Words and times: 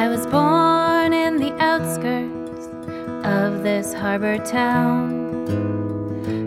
I 0.00 0.08
was 0.08 0.26
born 0.28 1.12
in 1.12 1.36
the 1.36 1.52
outskirts 1.62 2.68
of 3.22 3.62
this 3.62 3.92
harbor 3.92 4.38
town. 4.38 5.36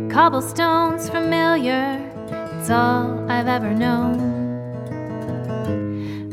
Cobblestones 0.10 1.08
familiar, 1.08 2.02
it's 2.58 2.72
all 2.72 3.30
I've 3.30 3.48
ever 3.48 3.72
known. 3.76 4.18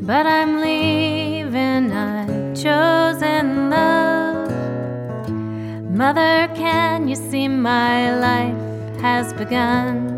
But 0.01 0.25
I'm 0.25 0.63
leaving, 0.63 1.93
I've 1.93 2.55
chosen 2.57 3.69
love. 3.69 4.51
Mother, 5.91 6.49
can 6.55 7.07
you 7.07 7.17
see 7.17 7.49
my 7.49 8.19
life 8.19 8.57
has 9.03 9.35
begun? 9.35 10.09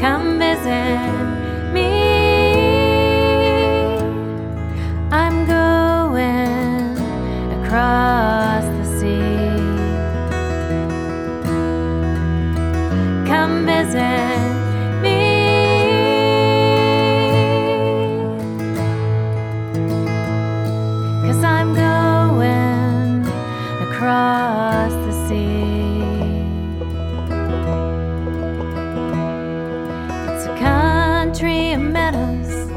Come 0.00 0.38
visit 0.38 1.27
across 7.68 8.64
the 8.64 8.84
sea. 8.98 9.50
Come 13.28 13.66
visit 13.66 14.54
me. 15.02 15.20
Cause 21.26 21.44
I'm 21.44 21.74
going 21.74 23.26
across 23.86 24.92
the 25.04 25.12
sea. 25.28 26.00
It's 30.32 30.46
a 30.46 30.56
country 30.58 31.72
of 31.72 31.82
meadows 31.82 32.70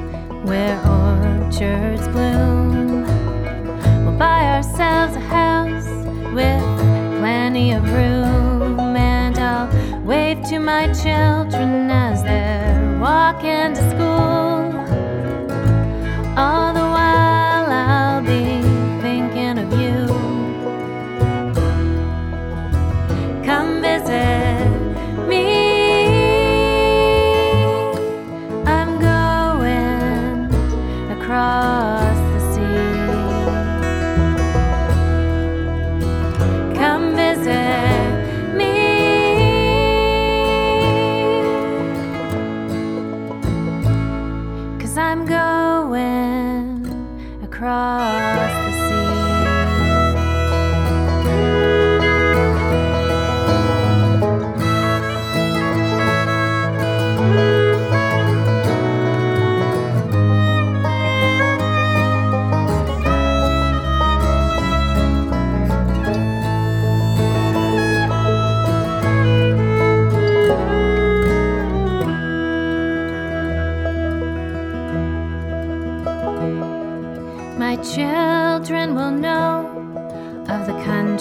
where 0.43 0.75
orchards 0.85 2.09
bloom. 2.09 2.80
Buy 4.21 4.57
ourselves 4.57 5.15
a 5.15 5.19
house 5.19 5.87
with 6.31 6.61
plenty 7.17 7.71
of 7.71 7.81
room, 7.91 8.95
and 8.95 9.35
I'll 9.39 9.67
wave 10.05 10.43
to 10.49 10.59
my 10.59 10.93
children 10.93 11.89
as 11.89 12.21
they're 12.21 12.99
walking 13.01 13.73
to 13.73 13.89
school. 13.89 14.60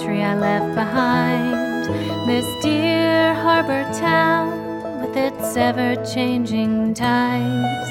Country 0.01 0.23
I 0.23 0.35
left 0.35 0.75
behind. 0.75 1.85
This 2.27 2.47
dear 2.63 3.35
harbor 3.35 3.85
town 3.99 5.03
with 5.03 5.15
its 5.15 5.57
ever 5.57 5.95
changing 6.07 6.95
tides. 6.95 7.91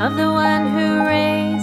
Of 0.00 0.16
the 0.16 0.32
one 0.32 0.66
who 0.72 1.06
raised 1.06 1.53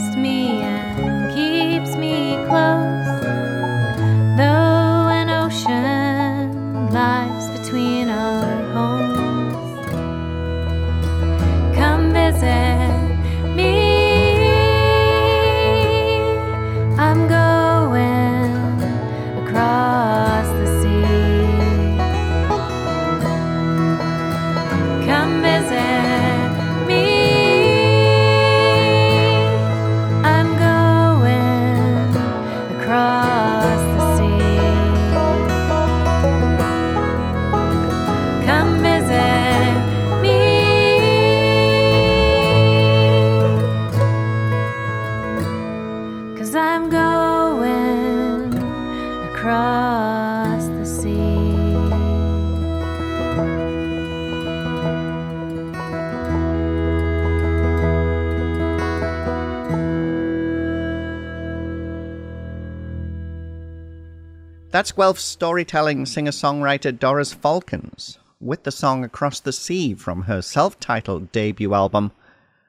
That's 64.71 64.93
Guelph 64.93 65.19
storytelling 65.19 66.05
singer 66.05 66.31
songwriter 66.31 66.97
Doris 66.97 67.33
Folkens 67.33 68.17
with 68.39 68.63
the 68.63 68.71
song 68.71 69.03
Across 69.03 69.41
the 69.41 69.51
Sea 69.51 69.93
from 69.93 70.23
her 70.23 70.41
self 70.41 70.79
titled 70.79 71.31
debut 71.31 71.73
album. 71.73 72.11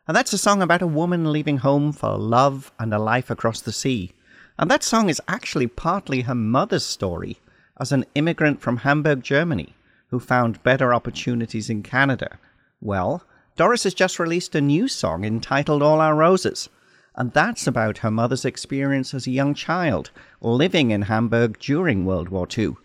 And 0.06 0.16
that's 0.16 0.32
a 0.32 0.38
song 0.38 0.62
about 0.62 0.82
a 0.82 0.86
woman 0.86 1.32
leaving 1.32 1.58
home 1.58 1.92
for 1.92 2.18
love 2.18 2.70
and 2.78 2.92
a 2.92 2.98
life 2.98 3.30
across 3.30 3.60
the 3.60 3.72
sea. 3.72 4.12
And 4.58 4.70
that 4.70 4.82
song 4.82 5.08
is 5.08 5.22
actually 5.26 5.68
partly 5.68 6.20
her 6.22 6.34
mother's 6.34 6.84
story 6.84 7.38
as 7.82 7.90
an 7.90 8.04
immigrant 8.14 8.60
from 8.60 8.76
Hamburg, 8.76 9.24
Germany, 9.24 9.74
who 10.10 10.20
found 10.20 10.62
better 10.62 10.94
opportunities 10.94 11.68
in 11.68 11.82
Canada. 11.82 12.38
Well, 12.80 13.24
Doris 13.56 13.82
has 13.82 13.92
just 13.92 14.20
released 14.20 14.54
a 14.54 14.60
new 14.60 14.86
song 14.86 15.24
entitled 15.24 15.82
All 15.82 16.00
Our 16.00 16.14
Roses. 16.14 16.68
And 17.16 17.32
that's 17.32 17.66
about 17.66 17.98
her 17.98 18.10
mother's 18.10 18.44
experience 18.44 19.12
as 19.14 19.26
a 19.26 19.32
young 19.32 19.52
child 19.54 20.12
living 20.40 20.92
in 20.92 21.02
Hamburg 21.02 21.58
during 21.58 22.06
World 22.06 22.28
War 22.28 22.46
II. 22.56 22.76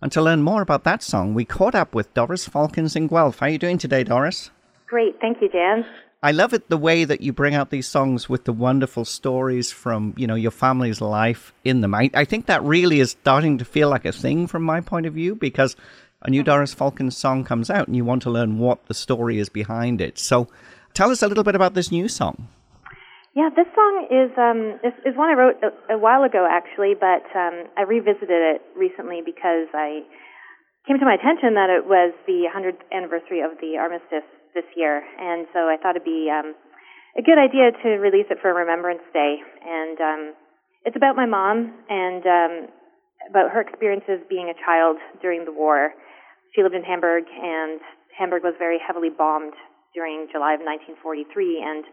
And 0.00 0.10
to 0.12 0.22
learn 0.22 0.42
more 0.42 0.62
about 0.62 0.84
that 0.84 1.02
song, 1.02 1.34
we 1.34 1.44
caught 1.44 1.74
up 1.74 1.94
with 1.94 2.14
Doris 2.14 2.48
Folkens 2.48 2.96
in 2.96 3.08
Guelph. 3.08 3.40
How 3.40 3.46
are 3.46 3.50
you 3.50 3.58
doing 3.58 3.76
today, 3.76 4.04
Doris? 4.04 4.50
Great, 4.86 5.20
thank 5.20 5.42
you, 5.42 5.50
Dan. 5.50 5.84
I 6.22 6.32
love 6.32 6.52
it 6.52 6.68
the 6.68 6.76
way 6.76 7.04
that 7.04 7.22
you 7.22 7.32
bring 7.32 7.54
out 7.54 7.70
these 7.70 7.88
songs 7.88 8.28
with 8.28 8.44
the 8.44 8.52
wonderful 8.52 9.06
stories 9.06 9.72
from, 9.72 10.12
you 10.18 10.26
know, 10.26 10.34
your 10.34 10.50
family's 10.50 11.00
life 11.00 11.54
in 11.64 11.80
them. 11.80 11.94
I, 11.94 12.10
I 12.12 12.26
think 12.26 12.44
that 12.44 12.62
really 12.62 13.00
is 13.00 13.12
starting 13.12 13.56
to 13.56 13.64
feel 13.64 13.88
like 13.88 14.04
a 14.04 14.12
thing 14.12 14.46
from 14.46 14.62
my 14.62 14.82
point 14.82 15.06
of 15.06 15.14
view 15.14 15.34
because 15.34 15.76
a 16.20 16.28
new 16.28 16.42
Doris 16.42 16.74
Folkens 16.74 17.16
song 17.16 17.42
comes 17.42 17.70
out 17.70 17.86
and 17.86 17.96
you 17.96 18.04
want 18.04 18.20
to 18.22 18.30
learn 18.30 18.58
what 18.58 18.84
the 18.84 18.92
story 18.92 19.38
is 19.38 19.48
behind 19.48 20.02
it. 20.02 20.18
So 20.18 20.48
tell 20.92 21.10
us 21.10 21.22
a 21.22 21.28
little 21.28 21.44
bit 21.44 21.54
about 21.54 21.72
this 21.72 21.90
new 21.90 22.06
song. 22.06 22.48
Yeah, 23.34 23.48
this 23.56 23.68
song 23.74 24.06
is 24.10 24.30
um, 24.36 24.76
is, 24.84 24.92
is 25.06 25.16
one 25.16 25.30
I 25.30 25.38
wrote 25.38 25.56
a, 25.62 25.94
a 25.94 25.98
while 25.98 26.24
ago, 26.24 26.46
actually, 26.50 26.92
but 27.00 27.24
um, 27.32 27.64
I 27.78 27.82
revisited 27.88 28.28
it 28.28 28.60
recently 28.76 29.22
because 29.24 29.72
I 29.72 30.02
came 30.86 30.98
to 30.98 31.04
my 31.06 31.14
attention 31.14 31.54
that 31.54 31.70
it 31.70 31.86
was 31.86 32.12
the 32.26 32.44
100th 32.50 32.82
anniversary 32.92 33.40
of 33.40 33.56
the 33.62 33.78
armistice 33.78 34.26
this 34.54 34.66
year, 34.76 35.02
and 35.18 35.46
so 35.52 35.68
I 35.68 35.76
thought 35.80 35.96
it'd 35.96 36.04
be 36.04 36.28
um, 36.30 36.54
a 37.16 37.22
good 37.22 37.38
idea 37.38 37.72
to 37.72 37.88
release 37.98 38.26
it 38.30 38.38
for 38.40 38.54
Remembrance 38.54 39.02
Day. 39.12 39.42
And 39.66 39.98
um, 40.00 40.22
it's 40.84 40.96
about 40.96 41.16
my 41.16 41.26
mom 41.26 41.74
and 41.88 42.22
um, 42.26 42.52
about 43.28 43.50
her 43.50 43.60
experiences 43.60 44.22
being 44.28 44.48
a 44.48 44.56
child 44.64 44.96
during 45.20 45.44
the 45.44 45.52
war. 45.52 45.92
She 46.54 46.62
lived 46.62 46.74
in 46.74 46.82
Hamburg, 46.82 47.24
and 47.30 47.80
Hamburg 48.16 48.42
was 48.42 48.54
very 48.58 48.78
heavily 48.78 49.10
bombed 49.10 49.54
during 49.94 50.28
July 50.30 50.54
of 50.54 50.62
1943, 50.62 51.62
and 51.62 51.84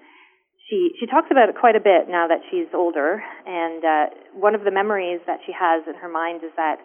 she 0.70 0.92
she 1.00 1.08
talks 1.08 1.30
about 1.32 1.50
it 1.50 1.56
quite 1.58 1.76
a 1.76 1.82
bit 1.82 2.10
now 2.10 2.28
that 2.28 2.42
she's 2.50 2.70
older, 2.74 3.24
and 3.46 3.82
uh, 3.84 4.06
one 4.34 4.54
of 4.54 4.64
the 4.64 4.72
memories 4.72 5.22
that 5.26 5.40
she 5.46 5.54
has 5.54 5.84
in 5.88 5.96
her 5.96 6.10
mind 6.10 6.44
is 6.44 6.52
that 6.58 6.78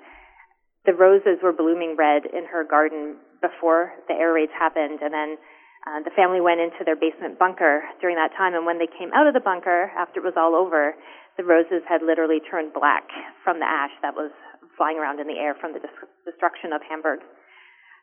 the 0.86 0.94
roses 0.94 1.38
were 1.42 1.52
blooming 1.52 1.96
red 1.98 2.24
in 2.26 2.44
her 2.46 2.64
garden 2.64 3.16
before 3.40 3.92
the 4.08 4.14
air 4.14 4.32
raids 4.32 4.52
happened, 4.56 5.00
and 5.02 5.12
then 5.12 5.36
uh, 5.82 5.98
the 6.06 6.14
family 6.14 6.40
went 6.40 6.60
into 6.62 6.86
their 6.86 6.94
basement 6.94 7.38
bunker 7.38 7.82
during 8.00 8.14
that 8.14 8.30
time, 8.38 8.54
and 8.54 8.64
when 8.64 8.78
they 8.78 8.86
came 8.86 9.10
out 9.14 9.26
of 9.26 9.34
the 9.34 9.42
bunker 9.42 9.90
after 9.98 10.20
it 10.20 10.26
was 10.26 10.38
all 10.38 10.54
over, 10.54 10.94
the 11.36 11.42
roses 11.42 11.82
had 11.88 12.02
literally 12.06 12.38
turned 12.38 12.72
black 12.72 13.08
from 13.42 13.58
the 13.58 13.66
ash 13.66 13.90
that 14.02 14.14
was 14.14 14.30
flying 14.76 14.96
around 14.98 15.18
in 15.18 15.26
the 15.26 15.38
air 15.38 15.54
from 15.58 15.72
the 15.74 15.82
destruction 16.24 16.72
of 16.72 16.80
Hamburg. 16.86 17.20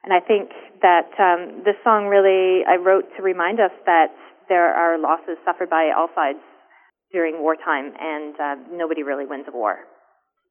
And 0.03 0.11
I 0.11 0.19
think 0.19 0.51
that 0.81 1.11
um, 1.19 1.63
this 1.63 1.75
song 1.83 2.07
really 2.07 2.63
I 2.67 2.75
wrote 2.75 3.07
to 3.17 3.23
remind 3.23 3.59
us 3.59 3.71
that 3.85 4.11
there 4.47 4.73
are 4.73 4.97
losses 4.97 5.37
suffered 5.45 5.69
by 5.69 5.91
all 5.95 6.07
sides 6.15 6.39
during 7.11 7.41
wartime, 7.41 7.93
and 7.99 8.35
uh, 8.39 8.55
nobody 8.71 9.03
really 9.03 9.25
wins 9.25 9.45
a 9.47 9.55
war. 9.55 9.79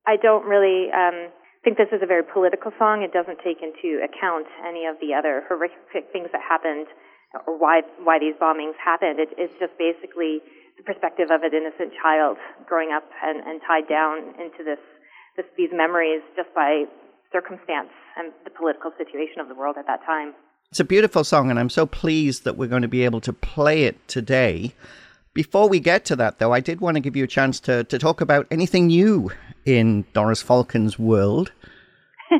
I 0.06 0.16
don't 0.16 0.44
really 0.44 0.88
um, 0.92 1.28
think 1.64 1.76
this 1.76 1.92
is 1.92 2.00
a 2.02 2.06
very 2.06 2.22
political 2.22 2.72
song. 2.78 3.02
It 3.02 3.12
doesn't 3.12 3.38
take 3.44 3.60
into 3.60 4.00
account 4.00 4.46
any 4.64 4.86
of 4.86 4.96
the 5.00 5.12
other 5.12 5.44
horrific 5.48 6.08
things 6.12 6.28
that 6.32 6.40
happened 6.40 6.86
or 7.34 7.58
why 7.58 7.82
why 8.02 8.18
these 8.18 8.34
bombings 8.40 8.76
happened. 8.82 9.20
It, 9.20 9.30
it's 9.36 9.52
just 9.58 9.76
basically 9.78 10.40
the 10.76 10.84
perspective 10.84 11.28
of 11.30 11.42
an 11.42 11.52
innocent 11.52 11.92
child 12.00 12.38
growing 12.66 12.90
up 12.94 13.04
and, 13.22 13.40
and 13.44 13.60
tied 13.66 13.88
down 13.88 14.34
into 14.38 14.62
this, 14.64 14.78
this 15.36 15.46
these 15.56 15.70
memories 15.72 16.22
just 16.36 16.48
by 16.54 16.84
circumstance 17.32 17.92
and 18.16 18.32
the 18.44 18.50
political 18.50 18.90
situation 18.96 19.40
of 19.40 19.48
the 19.48 19.54
world 19.54 19.76
at 19.78 19.86
that 19.86 20.00
time. 20.06 20.32
It's 20.70 20.80
a 20.80 20.84
beautiful 20.84 21.24
song, 21.24 21.50
and 21.50 21.58
I'm 21.58 21.70
so 21.70 21.86
pleased 21.86 22.44
that 22.44 22.56
we're 22.56 22.68
going 22.68 22.82
to 22.82 22.88
be 22.88 23.04
able 23.04 23.20
to 23.22 23.32
play 23.32 23.84
it 23.84 24.06
today. 24.06 24.74
Before 25.32 25.68
we 25.68 25.80
get 25.80 26.04
to 26.06 26.16
that, 26.16 26.38
though, 26.38 26.52
I 26.52 26.60
did 26.60 26.80
want 26.80 26.96
to 26.96 27.00
give 27.00 27.16
you 27.16 27.24
a 27.24 27.28
chance 27.28 27.60
to, 27.60 27.84
to 27.84 27.98
talk 27.98 28.20
about 28.20 28.46
anything 28.50 28.88
new 28.88 29.30
in 29.64 30.04
Doris 30.12 30.42
Folkens' 30.42 30.98
world. 30.98 31.52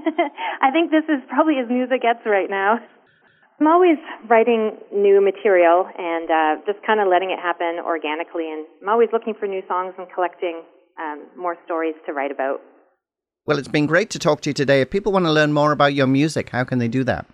I 0.61 0.71
think 0.73 0.91
this 0.91 1.05
is 1.05 1.23
probably 1.29 1.55
as 1.63 1.71
new 1.71 1.85
as 1.85 1.91
it 1.91 2.03
gets 2.03 2.21
right 2.27 2.51
now. 2.51 2.81
I'm 3.61 3.67
always 3.67 3.99
writing 4.29 4.77
new 4.93 5.21
material 5.21 5.89
and 5.99 6.31
uh, 6.31 6.59
just 6.65 6.79
kind 6.87 7.01
of 7.01 7.09
letting 7.09 7.33
it 7.33 7.41
happen 7.41 7.81
organically, 7.85 8.53
and 8.53 8.65
I'm 8.81 8.89
always 8.89 9.09
looking 9.13 9.35
for 9.35 9.47
new 9.47 9.63
songs 9.67 9.95
and 9.99 10.07
collecting 10.15 10.63
um, 11.01 11.27
more 11.37 11.57
stories 11.65 11.97
to 12.07 12.13
write 12.13 12.31
about. 12.31 12.61
Well, 13.47 13.59
it's 13.59 13.67
been 13.67 13.87
great 13.87 14.11
to 14.11 14.21
talk 14.21 14.43
to 14.43 14.51
you 14.51 14.55
today. 14.55 14.81
If 14.81 14.91
people 14.91 15.11
want 15.11 15.25
to 15.25 15.33
learn 15.33 15.53
more 15.53 15.73
about 15.73 15.95
your 15.95 16.07
music, 16.07 16.51
how 16.51 16.63
can 16.63 16.79
they 16.79 16.87
do 16.87 17.03
that? 17.05 17.27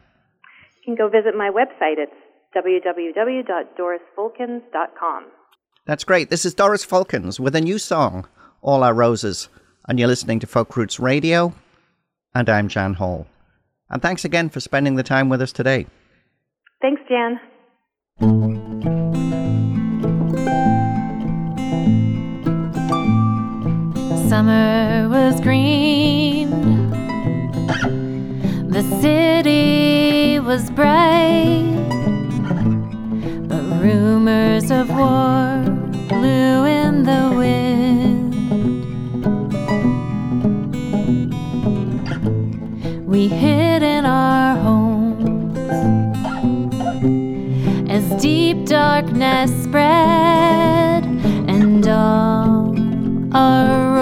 You 0.76 0.82
can 0.84 0.94
go 0.94 1.10
visit 1.10 1.36
my 1.36 1.50
website. 1.50 1.98
It's 1.98 2.10
www.dorisfolkens.com. 2.56 5.24
That's 5.86 6.04
great. 6.04 6.30
This 6.30 6.46
is 6.46 6.54
Doris 6.54 6.84
Folkens 6.84 7.38
with 7.38 7.54
a 7.54 7.60
new 7.60 7.78
song, 7.78 8.26
All 8.62 8.82
Our 8.82 8.94
Roses. 8.94 9.50
And 9.86 9.98
you're 9.98 10.08
listening 10.08 10.40
to 10.40 10.46
Folk 10.46 10.74
Roots 10.74 10.98
Radio. 10.98 11.52
And 12.34 12.48
I'm 12.48 12.68
Jan 12.68 12.94
Hall. 12.94 13.26
And 13.90 14.00
thanks 14.00 14.24
again 14.24 14.48
for 14.48 14.60
spending 14.60 14.94
the 14.94 15.02
time 15.02 15.28
with 15.28 15.42
us 15.42 15.52
today. 15.52 15.86
Thanks, 16.84 17.00
Jan. 17.08 17.40
Summer 24.28 25.08
was 25.08 25.40
green. 25.40 26.50
The 28.68 28.82
city 29.00 30.38
was 30.40 30.70
bright. 30.72 31.72
But 33.48 33.62
rumors 33.80 34.70
of 34.70 34.90
war 34.90 35.64
blew 36.10 36.66
in 36.66 37.04
the 37.04 37.32
wind. 37.34 38.34
We 43.06 43.28
hid 43.28 43.53
deep 48.24 48.64
darkness 48.64 49.50
spread 49.64 51.04
and 51.46 51.86
all 51.86 52.74
our 53.36 53.93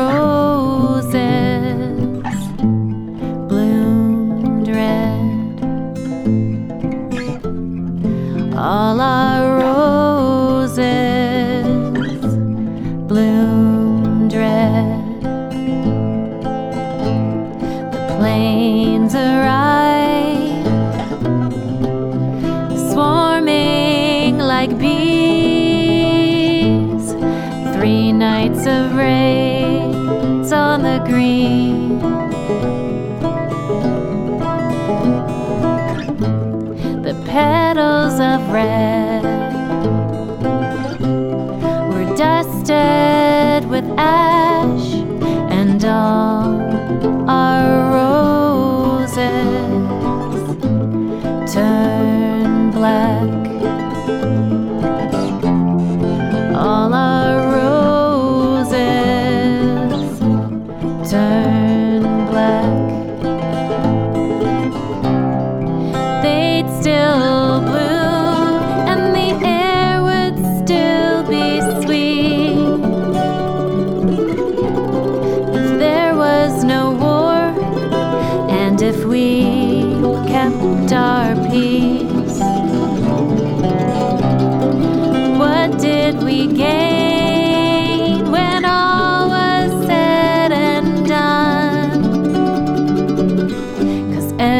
black 53.27 53.52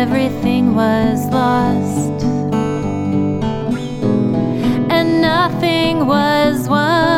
everything 0.03 0.75
was 0.75 1.27
lost 1.31 2.25
and 4.91 5.23
nothing 5.23 6.07
was 6.07 6.69
won. 6.69 7.12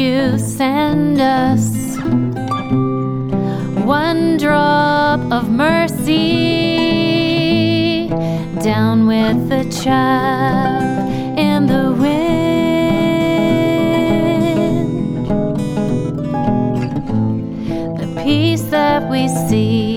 You 0.00 0.38
send 0.38 1.20
us 1.20 1.98
one 3.84 4.38
drop 4.38 5.20
of 5.30 5.50
mercy 5.50 6.08
down 8.62 9.06
with 9.06 9.50
the 9.50 9.64
chaff 9.82 10.82
in 11.36 11.66
the 11.66 11.92
wind? 12.00 12.30
The 18.00 18.08
peace 18.24 18.62
that 18.70 19.10
we 19.10 19.28
seek 19.28 19.89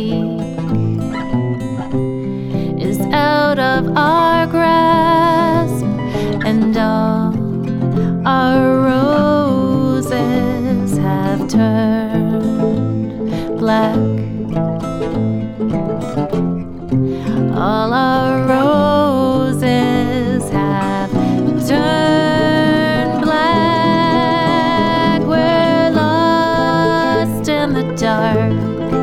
dark. 27.96 29.03